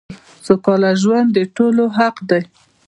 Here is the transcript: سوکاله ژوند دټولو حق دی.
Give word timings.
سوکاله 0.45 0.91
ژوند 1.01 1.29
دټولو 1.35 1.85
حق 1.97 2.17
دی. 2.29 2.41